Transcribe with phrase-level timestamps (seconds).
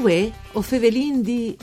[0.00, 1.54] Uè, o fevelin di...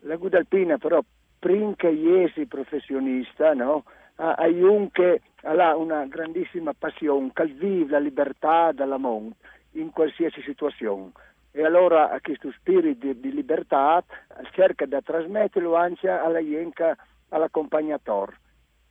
[0.00, 1.02] La guida alpina però,
[1.38, 3.84] prima che iesi professionista, no,
[4.16, 9.36] ha un che ha una grandissima passione, che vive la libertà della monte
[9.72, 11.12] in qualsiasi situazione
[11.52, 14.02] e allora questo spirito di, di libertà
[14.52, 16.96] cerca di trasmetterlo anche alla Ienca,
[17.32, 18.38] all'accompagnatore.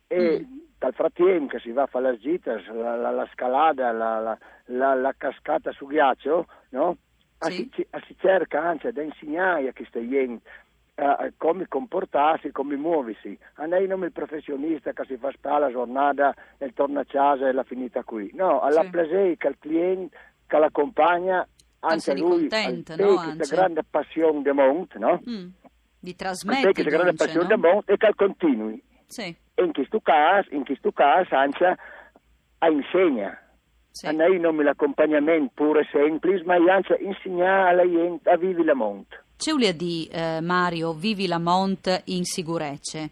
[0.06, 0.58] E mm.
[0.78, 5.14] dal frattempo che si va a fare la gita, la, la, la scalata, la, la,
[5.16, 6.96] cascata su ghiaccio, no?
[7.38, 7.68] Sì.
[7.74, 10.50] Si, si, cerca anche di insegnare a queste Ienca
[10.94, 13.36] Uh, come comportarsi, come muoversi.
[13.54, 17.48] A lei non il professionista che si fa stare la giornata e torna a casa
[17.48, 18.30] e la finita qui.
[18.34, 18.90] No, alla sì.
[18.90, 20.16] piacere che il cliente
[20.46, 21.48] che l'accompagna
[21.80, 23.14] anche lui contento, no?
[23.34, 25.20] questa grande passione del monte, no?
[25.28, 25.48] Mm.
[26.02, 27.48] Di trasmettere, questa grande passione no?
[27.48, 28.82] del monte e che continui.
[29.06, 29.22] Sì.
[29.54, 31.76] E in questo caso, in questo caso, anche
[32.58, 33.38] a insegna.
[33.88, 34.06] Sì.
[34.06, 39.24] A noi non l'accompagnamento pure semplice, ma anche insegnare alla gente a vivere la monte.
[39.36, 43.08] C'è una di eh, Mario, vivi la monte in sicurezza?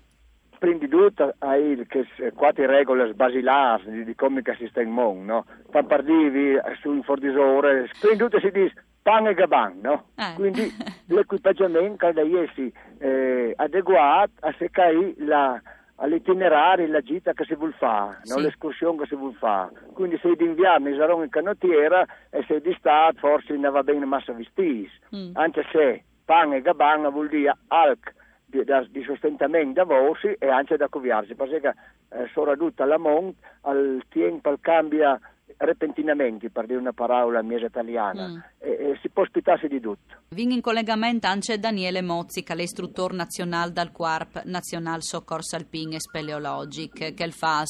[0.58, 1.86] prima di tutto hai
[2.34, 5.46] quattro regole basilari di, di come si sta in mondo, no?
[5.70, 10.04] Per pardivi sul fordisore, prima di tutto si dice pan e gaban, no?
[10.16, 10.34] Eh.
[10.34, 10.72] Quindi
[11.06, 15.60] l'equipaggiamento deve essere eh, adeguato a seccare la,
[15.96, 18.34] all'itinerario, la gita che si vuole fare, sì.
[18.34, 18.40] no?
[18.40, 19.72] l'escursione che si vuole fare.
[19.92, 24.32] Quindi se d'inverno sarò in canottiera e se di stato forse ne va bene massa
[24.32, 25.30] vestiti, mm.
[25.34, 30.76] anche se pan e gaban vuol dire alc di, di sostentamento da voci e anche
[30.76, 31.74] da coviarsi, perché
[32.10, 35.18] eh, soprattutto alla monte, al tempo cambia
[35.60, 38.38] repentinamente, per dire una parola mia italiana, mm.
[38.59, 40.16] e, e, si può ospitarsi di tutto.
[40.31, 45.94] Vin in collegamento anche Daniele Mozzi, che è l'istruttore nazionale dal Quarp National Soccorso Alpin
[45.94, 47.62] e Speleologic, che fa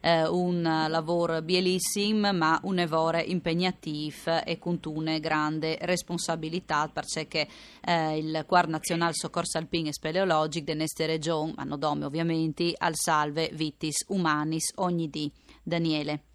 [0.00, 7.48] eh, un lavoro bellissimo, ma un lavoro impegnativo e con una grande responsabilità, perché
[7.84, 12.94] eh, il Quarp National Soccorso Alpin e Speleologic de neste regioni, hanno nome ovviamente, al
[12.94, 15.30] salve vitis humanis ogni dì.
[15.64, 16.33] Daniele.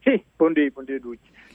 [0.00, 0.98] Sì, buondì, buondì.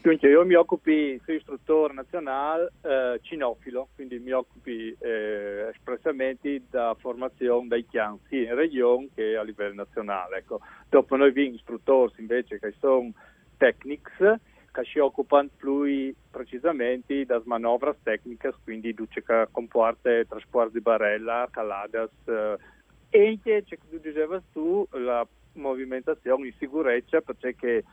[0.01, 0.91] Dunque, io mi occupo,
[1.23, 8.49] sono istruttore nazionale eh, cinofilo, quindi mi occupo eh, espressamente da formazione dai chian, sia
[8.49, 10.39] in regione che a livello nazionale.
[10.39, 10.59] Ecco.
[10.89, 13.13] Dopo noi abbiamo istruttori invece che sono
[13.57, 20.81] technics, che si occupano più precisamente da manovre tecniche, quindi duce che comporta trasporto di
[20.81, 22.57] barella, caladas, eh,
[23.09, 27.83] e anche, come dicevi tu, la movimentazione in sicurezza, perché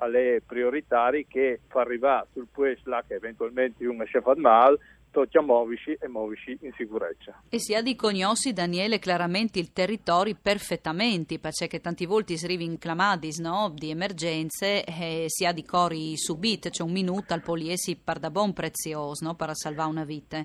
[0.00, 4.78] alle prioritari che fa arrivare sul puesto là che eventualmente uno si fa male
[5.10, 7.42] tocca muoversi e muoversi in sicurezza.
[7.48, 12.62] E si ha di cognossi, Daniele, chiaramente il territorio perfettamente, perché tanti volte si arriva
[12.62, 13.72] in clamadis no?
[13.74, 18.30] di emergenze e si ha di cori subite, c'è un minuto al poliesi per da
[18.30, 19.34] buon prezioso no?
[19.34, 20.44] per salvare una vita.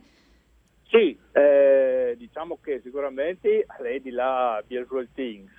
[0.88, 5.52] Sì, eh, diciamo che sicuramente lei di là Visual Things,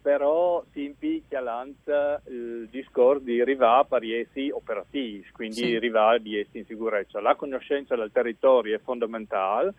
[0.00, 5.78] però si impicchia l'ANT il discorso di rivà per essi operativi, quindi sì.
[5.78, 7.20] rivà di essi in sicurezza.
[7.20, 9.74] La conoscenza del territorio è fondamentale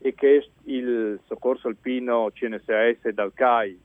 [0.00, 3.80] e che il soccorso alpino CNSS dal CAI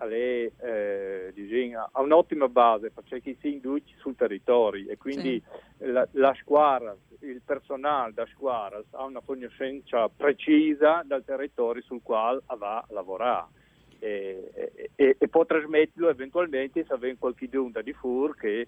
[0.00, 5.42] alle, eh, ha un'ottima base perché si induce sul territorio e quindi
[5.78, 5.90] sì.
[5.90, 12.40] la, la squadra, il personale da squadra ha una conoscenza precisa del territorio sul quale
[12.56, 13.58] va a lavorare.
[14.00, 18.66] E, e, e, può trasmetterlo eventualmente se avete qualche giunta di fur che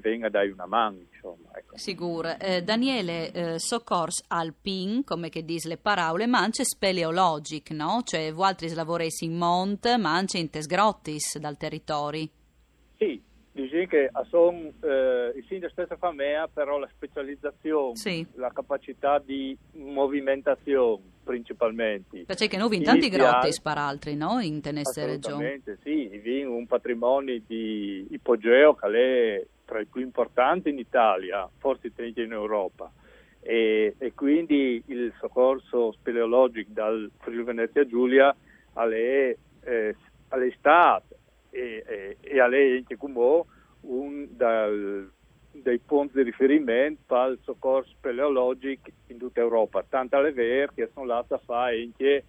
[0.00, 1.50] venga dai una mano, insomma.
[1.54, 1.76] Ecco.
[1.76, 2.38] Sicuro.
[2.38, 8.02] Eh, Daniele, eh, soccors alpin, come che dis le parole, ma anche speleologic, no?
[8.04, 12.28] Cioè, voi altri lavoresi in mont, ma anche in tesgrottis dal territorio.
[12.96, 13.22] Sì,
[13.54, 18.26] dici che sono eh, il sindaco stessa famiglia, però la specializzazione, sì.
[18.34, 22.24] la capacità di movimentazione principalmente.
[22.24, 24.40] Perché che noi in tanti grotti altri, no?
[24.40, 25.46] In tenesse regione.
[25.46, 31.48] Assolutamente, sì, vi un patrimonio di ipogeo che è tra i più importanti in Italia,
[31.58, 32.90] forse anche in Europa.
[33.40, 38.34] E, e, quindi il soccorso speleologico dal Friuli Venezia Giulia
[38.72, 39.94] alle, eh,
[40.28, 41.13] all'estate
[42.34, 43.44] e, e alle anche come
[43.82, 45.10] un dal,
[45.50, 51.06] dei punti di riferimento il soccorso speleologico in tutta Europa, tanto alle vere che sono
[51.06, 52.24] là a fare anche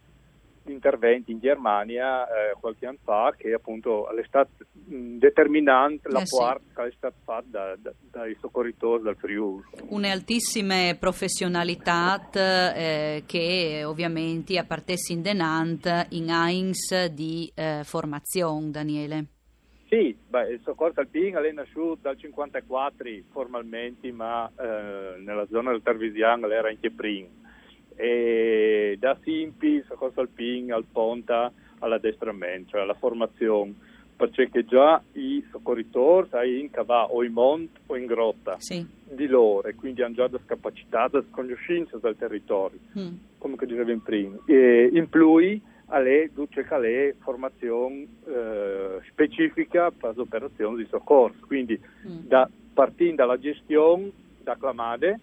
[0.67, 6.35] interventi in Germania eh, qualche anno fa che appunto è stato determinante la eh sì.
[6.73, 9.63] che è stata fatta da, da, dai soccorritori del Friuli.
[9.89, 19.25] Un'altissime professionalità eh, che ovviamente appartessi in denant in Heinz di eh, formazione, Daniele.
[19.87, 25.83] Sì, beh, il soccorso alpino è nasciuto dal 1954 formalmente, ma eh, nella zona del
[25.83, 27.27] Tarvisiano era anche prima
[27.95, 33.73] e da Simpi, Soccorso Alpin, al Ponta, all'addestramento, cioè alla formazione,
[34.15, 38.85] perché già i soccorritori sai, in cava o in monte o in grotta sì.
[39.03, 43.13] di loro e quindi hanno già la capacità, la conoscenza del territorio, mm.
[43.37, 44.37] come dicevo prima.
[44.45, 45.37] E in più
[45.87, 52.19] alle duce calè formazione eh, specifica per le operazioni di soccorso, quindi mm.
[52.27, 54.11] da, partendo dalla gestione
[54.41, 55.19] da Clamade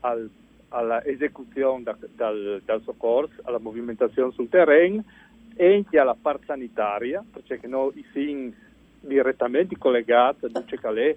[0.00, 0.30] al
[0.74, 5.04] all'esecuzione da, dal, dal, soccorso, alla movimentazione sul terreno
[5.54, 8.52] e anche alla parte sanitaria, perché noi siamo
[9.00, 10.50] direttamente collegati a
[10.80, 11.16] Calais,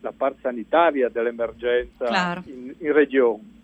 [0.00, 3.58] la parte sanitaria dell'emergenza in, in, regione.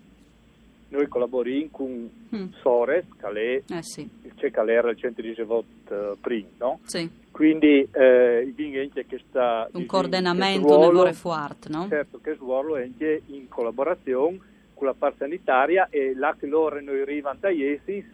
[0.89, 2.47] Noi collaboriamo con mm.
[2.61, 4.09] Sores, Calais, eh sì.
[4.35, 6.79] c'è Calais era il centro di Gevot uh, prima, no?
[6.85, 7.09] Sì.
[7.31, 9.69] Quindi eh, anche che sta...
[9.73, 11.87] Un coordinamento del lavoro forte, no?
[11.89, 14.39] Certo, che ruolo anche in collaborazione
[14.77, 18.07] con la parte sanitaria e là che loro noi arrivano a Iesi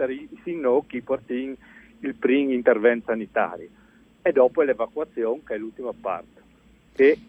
[0.43, 1.55] si no chi portano
[1.99, 3.67] il primo intervento sanitario
[4.21, 6.41] e dopo l'evacuazione che è l'ultima parte
[6.95, 7.19] e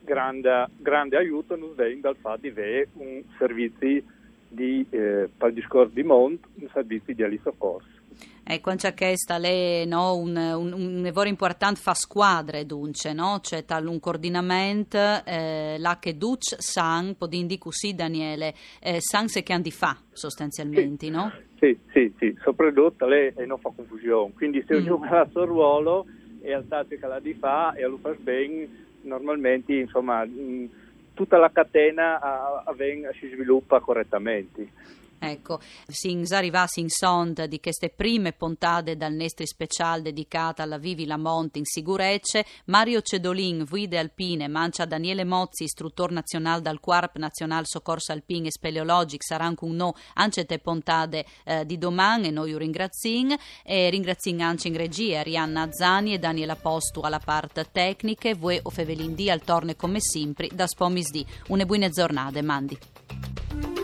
[0.00, 4.02] grande, grande aiuto nos viene dal fatto di avere un servizio
[4.48, 7.94] di, eh, discorso di monte, un servizio di alisoccorso.
[8.48, 13.40] Ecco, anche questa è no, un, un, un, lavoro importante fa squadre, dunque, no?
[13.42, 19.26] C'è tal un coordinamento, eh, là che Duc San, può dire così Daniele, eh, San
[19.26, 21.10] se che hanno di fa sostanzialmente, sì.
[21.10, 21.32] no?
[21.58, 24.84] Sì, sì, sì, soprattutto lei e non fa confusione, quindi se mm.
[24.84, 26.06] ognuno ha il suo ruolo
[26.40, 28.68] e al tattico che la di fa e lo fa bene,
[29.02, 30.68] normalmente, insomma, mh,
[31.16, 32.62] tutta la catena a,
[33.18, 34.68] si sviluppa correttamente.
[35.18, 41.06] Ecco, si arrivasse in sond di queste prime puntate dal Nestri Special dedicata alla Vivi
[41.06, 47.66] Lamont in Sigurecce, Mario Cedolin, guide alpine, mancia Daniele Mozzi, istruttore nazionale dal Quarp Nazional
[47.66, 52.56] Soccorso Alpin e Speleologic, saranno con noi anche te puntate eh, di domani e noi
[52.56, 52.94] ringraziamo
[53.62, 58.70] e ringraziamo anche in regia Arianna Zani e Daniela Postu alla parte tecnica, voi o
[58.70, 61.24] Fevelin D al torne come sempre da Spomis D.
[61.48, 63.75] Une buone giornate, mandi.